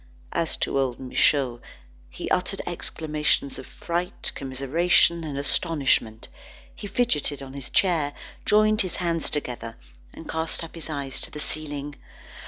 As 0.31 0.57
to 0.57 0.79
old 0.79 0.99
Michaud, 0.99 1.61
he 2.09 2.27
uttered 2.31 2.63
exclamations 2.65 3.59
of 3.59 3.67
fright, 3.67 4.31
commiseration, 4.33 5.23
and 5.23 5.37
astonishment; 5.37 6.27
he 6.73 6.87
fidgeted 6.87 7.43
on 7.43 7.53
his 7.53 7.69
chair, 7.69 8.13
joined 8.43 8.81
his 8.81 8.95
hands 8.95 9.29
together, 9.29 9.77
and 10.11 10.27
cast 10.27 10.63
up 10.63 10.73
his 10.73 10.89
eyes 10.89 11.21
to 11.21 11.29
the 11.29 11.39
ceiling. 11.39 11.97